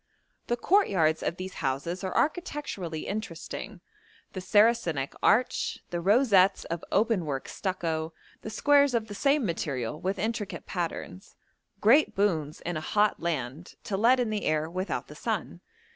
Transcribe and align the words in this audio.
The 0.47 0.57
courtyards 0.57 1.21
of 1.21 1.37
these 1.37 1.53
houses 1.61 2.03
are 2.03 2.17
architecturally 2.17 3.05
interesting: 3.05 3.81
the 4.33 4.41
Saracenic 4.41 5.13
arch, 5.21 5.77
the 5.91 6.01
rosettes 6.01 6.65
of 6.65 6.83
open 6.91 7.23
work 7.27 7.47
stucco, 7.47 8.11
the 8.41 8.49
squares 8.49 8.95
of 8.95 9.09
the 9.09 9.13
same 9.13 9.45
material 9.45 9.99
with 10.01 10.17
intricate 10.17 10.65
patterns 10.65 11.35
great 11.81 12.15
boons 12.15 12.61
in 12.61 12.77
a 12.77 12.81
hot 12.81 13.19
land 13.19 13.75
to 13.83 13.95
let 13.95 14.19
in 14.19 14.31
the 14.31 14.45
air 14.45 14.67
without 14.67 15.07
the 15.07 15.13
sun. 15.13 15.61